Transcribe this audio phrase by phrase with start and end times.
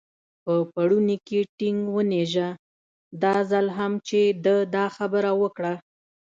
[0.43, 2.47] په پوړني کې ټینګ ونېژه،
[3.23, 5.73] دا ځل هم چې ده دا خبره وکړه.